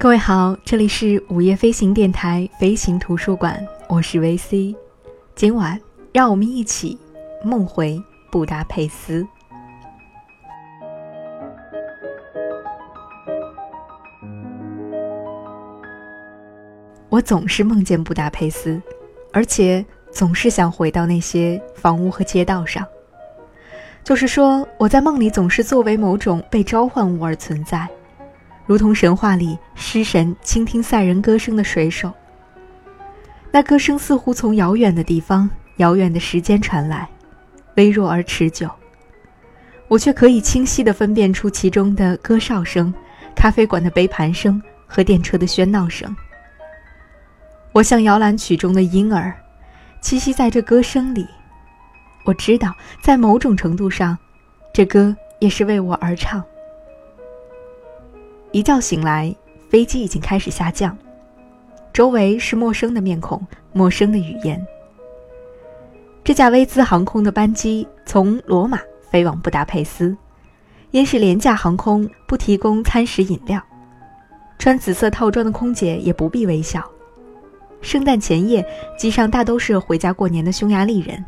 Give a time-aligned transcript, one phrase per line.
[0.00, 4.72] 各位好，这里是午夜飞行电台飞行图书馆，我是维 C。
[5.34, 5.76] 今晚
[6.12, 6.96] 让我们一起
[7.42, 9.26] 梦回布达佩斯。
[17.08, 18.80] 我总是梦见布达佩斯，
[19.32, 22.86] 而且总是想回到那些房屋和街道上。
[24.04, 27.88] 就是说，我在梦里总是作为某种被召唤物而存在。
[28.68, 32.12] 如同神话里诗神倾听赛人歌声的水手，
[33.50, 37.08] 那歌声似乎从遥远的地方、遥远的时间传来，
[37.76, 38.70] 微弱而持久。
[39.88, 42.92] 我却可以清晰地分辨出其中的歌哨声、
[43.34, 46.14] 咖啡馆的杯盘声和电车的喧闹声。
[47.72, 49.34] 我像摇篮曲中的婴儿，
[50.02, 51.26] 栖息在这歌声里。
[52.26, 54.18] 我知道，在某种程度上，
[54.74, 56.44] 这歌也是为我而唱。
[58.50, 59.34] 一觉醒来，
[59.68, 60.96] 飞机已经开始下降，
[61.92, 64.64] 周围是陌生的面孔、陌生的语言。
[66.24, 68.78] 这架威兹航空的班机从罗马
[69.10, 70.16] 飞往布达佩斯，
[70.92, 73.62] 因是廉价航空，不提供餐食饮料。
[74.58, 76.82] 穿紫色套装的空姐也不必微笑。
[77.82, 78.66] 圣诞前夜，
[78.98, 81.22] 机上大都是回家过年的匈牙利人，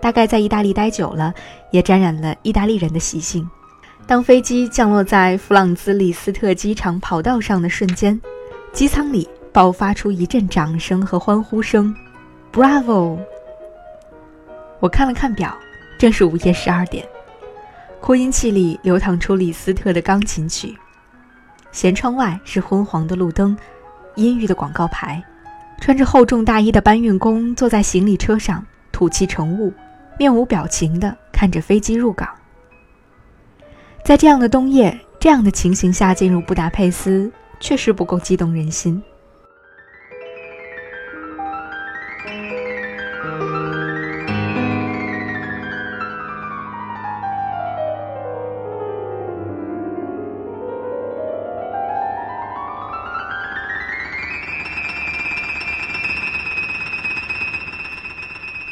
[0.00, 1.32] 大概在意大利待久了，
[1.70, 3.48] 也沾染了意大利人的习性。
[4.06, 8.20] 当飞机降落在弗朗兹里斯特机场跑道上的瞬间，
[8.72, 11.92] 机舱里爆发出一阵掌声和欢呼声
[12.52, 13.18] ，Bravo！
[14.78, 15.58] 我看了看表，
[15.98, 17.04] 正是午夜十二点。
[18.00, 20.76] 扩音器里流淌出李斯特的钢琴曲，
[21.72, 23.58] 舷窗外是昏黄的路灯，
[24.14, 25.20] 阴郁的广告牌。
[25.80, 29.74] 穿着厚重大衣的搬运工坐在行李车上，吐气成雾，
[30.16, 32.28] 面无表情地看着飞机入港。
[34.06, 37.28] 在这样的冬夜，这样的情形下进入布达佩斯，
[37.58, 39.02] 确实不够激动人心。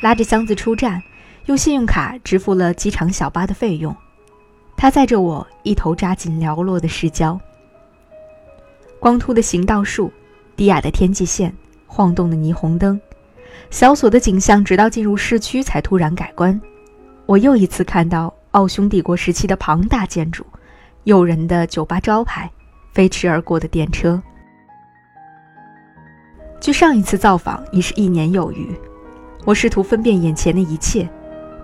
[0.00, 1.02] 拉着箱子出站，
[1.46, 3.96] 用信用卡支付了机场小巴的费用。
[4.76, 7.40] 他载着我一头扎进寥落的市郊，
[9.00, 10.12] 光秃的行道树，
[10.56, 11.54] 低矮的天际线，
[11.86, 13.00] 晃动的霓虹灯，
[13.70, 16.60] 小锁的景象，直到进入市区才突然改观。
[17.24, 20.44] 我又一次看到奥匈帝国时期的庞大建筑，
[21.04, 22.50] 诱人的酒吧招牌，
[22.92, 24.22] 飞驰而过的电车。
[26.60, 28.74] 距上一次造访已是一年有余，
[29.44, 31.08] 我试图分辨眼前的一切，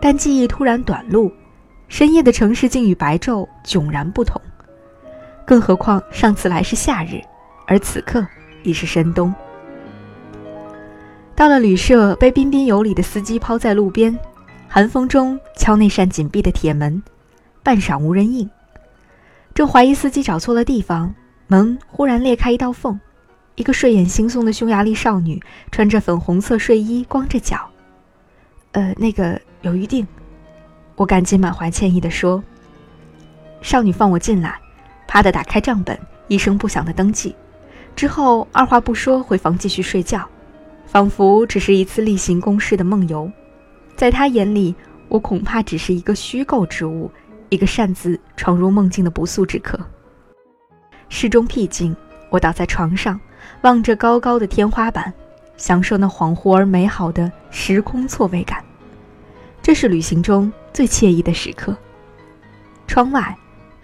[0.00, 1.30] 但记忆突然短路。
[1.90, 4.40] 深夜的城市竟与白昼迥然不同，
[5.44, 7.20] 更何况上次来是夏日，
[7.66, 8.24] 而此刻
[8.62, 9.34] 已是深冬。
[11.34, 14.16] 到了旅社，被彬彬有礼的司机抛在路边，
[14.68, 17.02] 寒风中敲那扇紧闭的铁门，
[17.64, 18.48] 半晌无人应。
[19.52, 21.12] 正怀疑司机找错了地方，
[21.48, 22.98] 门忽然裂开一道缝，
[23.56, 27.68] 一个睡眼惺忪的匈牙利少女，穿着粉红色睡衣，光着脚。
[28.70, 30.06] 呃，那个有预定。
[31.00, 32.44] 我赶紧满怀歉意地说
[33.62, 34.60] ：“少女放我进来，
[35.08, 37.34] 啪的打开账本，一声不响的登记，
[37.96, 40.28] 之后二话不说回房继续睡觉，
[40.84, 43.32] 仿佛只是一次例行公事的梦游。
[43.96, 44.74] 在她眼里，
[45.08, 47.10] 我恐怕只是一个虚构之物，
[47.48, 49.80] 一个擅自闯入梦境的不速之客。
[51.08, 51.96] 室中僻静，
[52.28, 53.18] 我倒在床上，
[53.62, 55.10] 望着高高的天花板，
[55.56, 58.62] 享受那恍惚而美好的时空错位感。
[59.62, 61.76] 这是旅行中。”最惬意的时刻。
[62.86, 63.36] 窗外，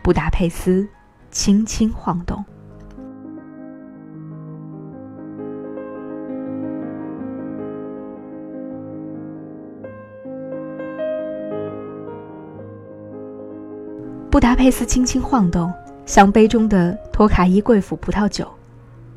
[0.03, 0.89] 布达佩斯
[1.31, 2.45] 轻轻晃动。
[14.31, 15.73] 布达佩斯轻轻晃动，
[16.05, 18.47] 像杯中的托卡伊贵腐葡萄酒，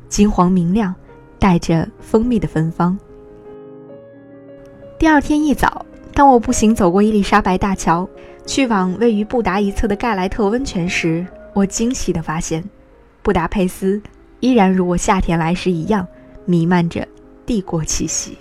[0.08, 0.94] 金黄明亮，
[1.38, 2.98] 带着蜂蜜的芬芳。
[4.98, 5.84] 第二天一早。
[6.12, 8.06] 当我步行走过伊丽莎白大桥，
[8.44, 12.62] 去往位于布达一侧的盖莱特温泉时，我惊喜地发现，
[13.22, 14.00] 布达佩斯
[14.40, 16.06] 依然如我夏天来时一样，
[16.44, 17.06] 弥漫着
[17.46, 18.36] 帝国气息。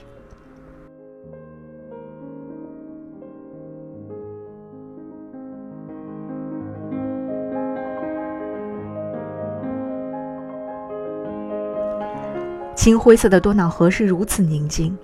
[12.75, 14.97] 青灰色的多瑙河是如此宁静，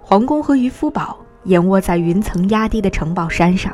[0.00, 1.18] 皇宫和渔夫堡。
[1.46, 3.72] 掩卧在云层压低的城堡山上，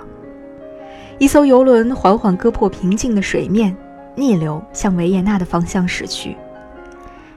[1.19, 3.77] 一艘游轮缓缓割破平静的水面，
[4.15, 6.37] 逆流向维也纳的方向驶去，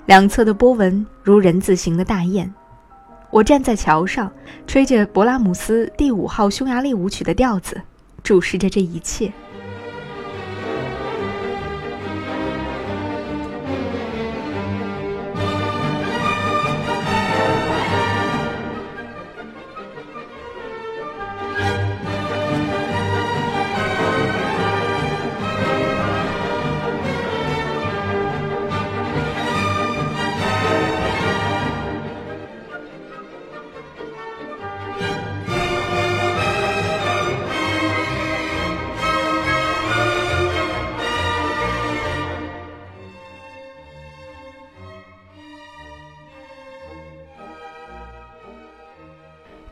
[0.05, 2.53] 两侧的波纹如人字形的大雁。
[3.31, 4.31] 我站在桥上，
[4.67, 7.81] 吹着勃拉姆斯第五号匈牙利舞曲的调子，
[8.23, 9.31] 注视着这一切。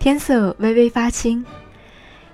[0.04, 1.46] 天色微微发青，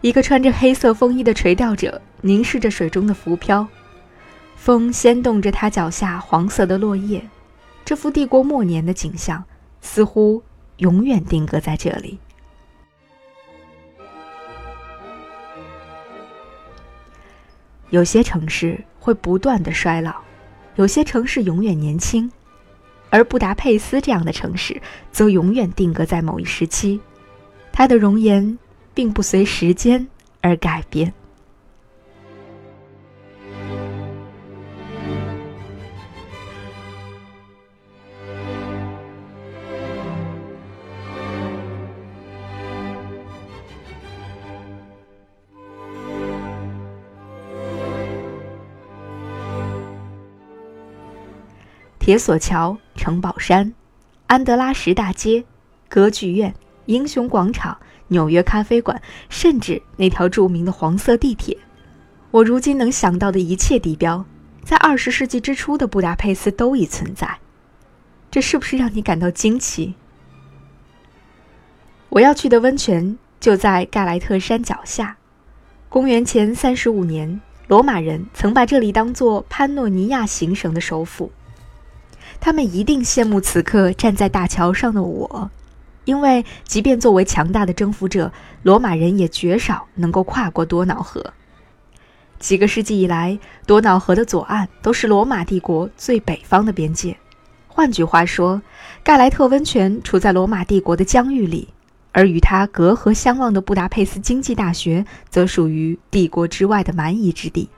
[0.01, 3.67] 一个穿着黑色风衣的垂钓者凝视着水中的浮漂，
[4.55, 7.21] 风掀动着他脚下黄色的落叶。
[7.85, 9.43] 这幅帝国末年的景象
[9.81, 10.41] 似乎
[10.77, 12.17] 永远定格在这里。
[17.91, 20.15] 有些城市会不断的衰老，
[20.73, 22.31] 有些城市永远年轻，
[23.11, 24.81] 而布达佩斯这样的城市
[25.11, 26.99] 则永远定格在某一时期。
[27.79, 28.59] 他的容颜
[28.93, 30.05] 并不随时间
[30.41, 31.13] 而改变。
[51.97, 53.73] 铁索桥、城堡山、
[54.27, 55.45] 安德拉什大街、
[55.87, 56.53] 歌剧院。
[56.89, 57.77] 英雄广场、
[58.07, 58.99] 纽约咖啡馆，
[59.29, 61.55] 甚至那条著名的黄色地铁，
[62.31, 64.25] 我如今能想到的一切地标，
[64.63, 67.37] 在二十世纪之初的布达佩斯都已存在。
[68.31, 69.93] 这是不是让你感到惊奇？
[72.09, 75.17] 我要去的温泉就在盖莱特山脚下。
[75.89, 81.31] 公元前三十五年，罗马人曾把这里当作潘诺尼亚行省的首府。
[82.39, 85.51] 他们一定羡慕此刻站在大桥上的我。
[86.09, 88.33] 因为，即便作为强大的征服者，
[88.63, 91.33] 罗马人也绝少能够跨过多瑙河。
[92.39, 97.15] 几个世纪以来，多瑙河的左岸都是罗马帝国最北方的边界。
[97.67, 98.59] 换句话说，
[99.03, 101.67] 盖莱特温泉处在罗马帝国的疆域里，
[102.11, 107.69] 而与它隔河相望的布达佩斯经济大学则属于帝国之外的蛮夷之地。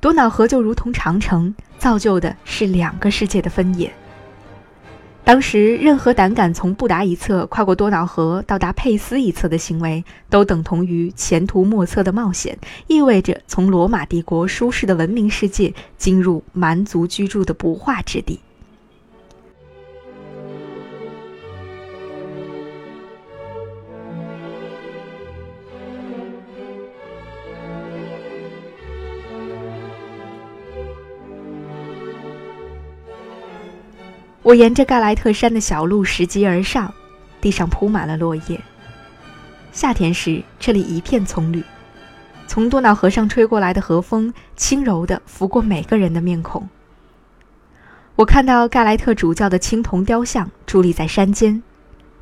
[0.00, 3.92] 多瑙河就如同长城，造就的是两个世界的分野。
[5.28, 18.40] 当时，任何胆敢从布达一侧跨过多瑙河到达佩斯一侧的行为，都等同于前途莫测的冒险，意味着从罗马帝国舒适的文明世界进入蛮族居住的不化之地。
[34.48, 36.94] 我沿着盖莱特山的小路拾级而上，
[37.38, 38.58] 地上铺满了落叶。
[39.72, 41.62] 夏天时，这里一片葱绿。
[42.46, 46.66] 从多瑙河上吹过来的河风，轻柔地拂过每个人的面孔。
[48.16, 51.62] 我看到盖莱特主教的青铜雕像伫立在山间，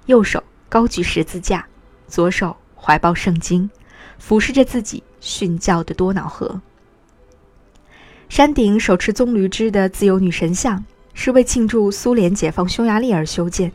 [0.06, 1.64] 右手高举十字架，
[2.08, 3.70] 左手怀抱圣经，
[4.18, 6.60] 俯视着自己殉教的多瑙河。
[8.28, 10.84] 山顶手持棕榈枝的自由女神像。
[11.18, 13.72] 是为庆祝苏联解放匈牙利而修建，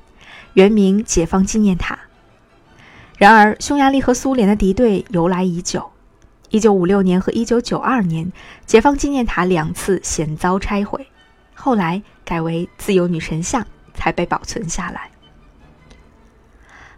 [0.54, 1.98] 原名解放纪念塔。
[3.18, 5.90] 然而，匈牙利和苏联的敌对由来已久。
[6.52, 8.32] 1956年和1992年，
[8.68, 11.08] 解放纪念塔两次险遭拆毁，
[11.56, 15.10] 后来改为自由女神像才被保存下来。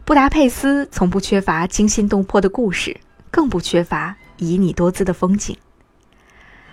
[0.04, 3.00] 布达佩斯从不缺乏惊心动魄的故事，
[3.32, 5.56] 更不缺乏旖旎多姿的风景。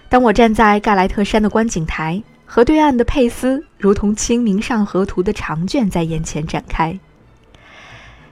[0.09, 2.21] 当我站在盖莱特山的观景台。
[2.53, 6.99] 河对岸的佩斯如同《清明上河图》的长卷在眼前展开。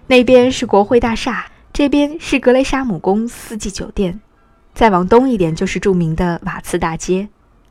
[0.09, 4.19] 那边是国会大厦，这边是格雷沙姆宫四季酒店，
[4.75, 7.29] 再往东一点就是著名的瓦茨大街。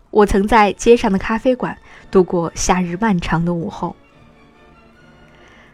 [0.10, 1.78] 我曾在街上的咖啡馆
[2.10, 3.94] 度过夏日漫长的午后。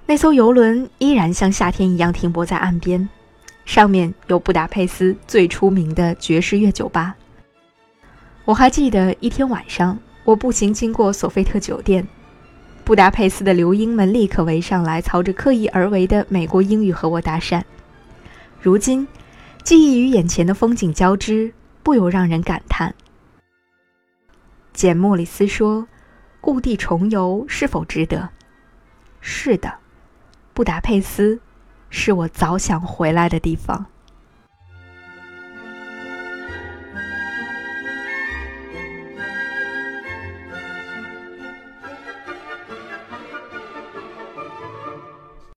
[0.08, 3.08] 那艘游轮依然像夏天一样停泊在岸边，
[3.64, 7.16] 上面有布达佩斯最出名的爵士乐酒吧。
[8.44, 9.96] 我还记得一天晚上。
[10.26, 12.08] 我步行经过索菲特酒店，
[12.86, 17.62] 布达佩斯的留英们立刻围上来，操着刻意而为的美国英语和我搭讪。
[18.62, 19.06] 如今，
[19.64, 21.54] 记忆与眼前的风景交织，
[21.84, 22.96] 不由让人感叹：
[24.72, 25.88] 简·莫里斯说
[26.40, 28.30] ：“故地重游是否值得？”
[29.20, 29.74] 是的，
[30.54, 31.42] 布达佩斯
[31.90, 33.86] 是我早想回来的地方。